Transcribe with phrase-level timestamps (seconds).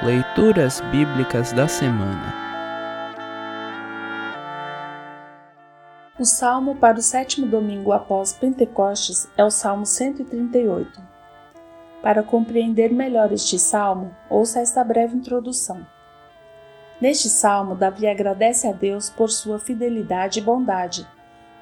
[0.00, 2.34] Leituras Bíblicas da Semana
[6.18, 11.00] O salmo para o sétimo domingo após Pentecostes é o Salmo 138.
[12.02, 15.86] Para compreender melhor este salmo, ouça esta breve introdução.
[17.00, 21.06] Neste salmo, Davi agradece a Deus por sua fidelidade e bondade,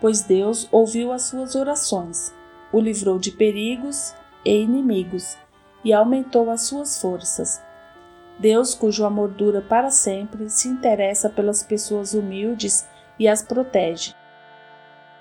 [0.00, 2.34] pois Deus ouviu as suas orações,
[2.72, 4.14] o livrou de perigos
[4.46, 5.36] e inimigos
[5.84, 7.69] e aumentou as suas forças.
[8.40, 14.14] Deus, cujo amor dura para sempre, se interessa pelas pessoas humildes e as protege.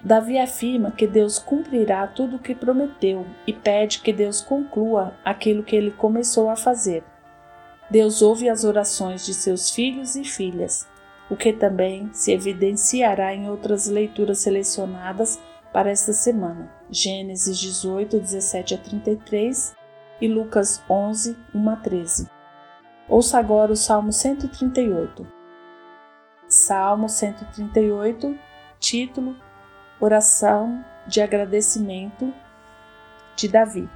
[0.00, 5.64] Davi afirma que Deus cumprirá tudo o que prometeu e pede que Deus conclua aquilo
[5.64, 7.02] que ele começou a fazer.
[7.90, 10.86] Deus ouve as orações de seus filhos e filhas,
[11.28, 15.40] o que também se evidenciará em outras leituras selecionadas
[15.72, 16.70] para esta semana.
[16.88, 19.74] Gênesis 18, 17 a 33
[20.20, 22.37] e Lucas 11, 1 a 13.
[23.08, 25.26] Ouça agora o Salmo 138.
[26.46, 28.38] Salmo 138,
[28.78, 29.34] título
[29.98, 32.30] Oração de agradecimento
[33.34, 33.88] de Davi.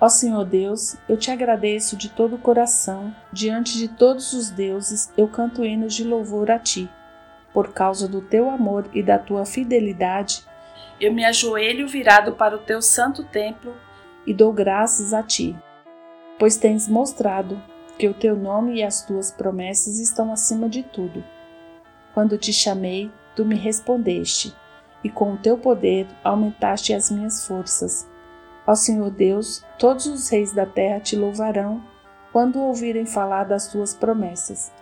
[0.00, 5.12] Ó Senhor Deus, eu te agradeço de todo o coração, diante de todos os deuses,
[5.16, 6.90] eu canto hinos de louvor a ti.
[7.54, 10.44] Por causa do teu amor e da tua fidelidade,
[11.00, 13.76] eu me ajoelho virado para o teu santo templo
[14.26, 15.56] e dou graças a ti,
[16.42, 17.62] pois tens mostrado
[17.96, 21.22] que o teu nome e as tuas promessas estão acima de tudo.
[22.12, 24.52] Quando te chamei, tu me respondeste,
[25.04, 28.10] e com o teu poder aumentaste as minhas forças.
[28.66, 31.80] Ó Senhor Deus, todos os reis da terra te louvarão
[32.32, 34.72] quando ouvirem falar das tuas promessas.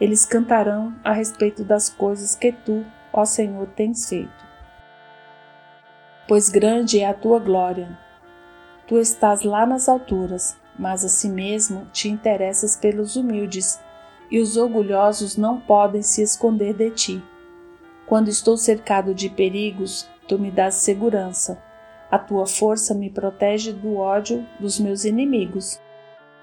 [0.00, 4.44] Eles cantarão a respeito das coisas que tu, ó Senhor, tens feito.
[6.26, 7.96] Pois grande é a tua glória,
[8.88, 13.80] Tu estás lá nas alturas, mas a si mesmo te interessas pelos humildes,
[14.30, 17.24] e os orgulhosos não podem se esconder de ti.
[18.06, 21.62] Quando estou cercado de perigos, tu me dás segurança.
[22.10, 25.80] A tua força me protege do ódio dos meus inimigos.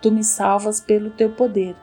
[0.01, 1.75] Tu me salvas pelo teu poder.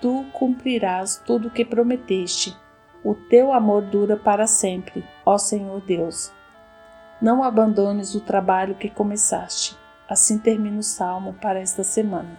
[0.00, 2.56] Tu cumprirás tudo o que prometeste.
[3.02, 6.32] O teu amor dura para sempre, ó Senhor Deus.
[7.20, 9.76] Não abandones o trabalho que começaste.
[10.08, 12.30] Assim termina o salmo para esta semana.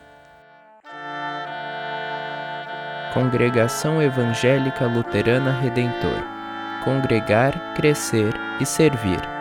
[3.13, 6.39] Congregação Evangélica Luterana Redentor
[6.83, 9.38] Congregar, Crescer e Servir.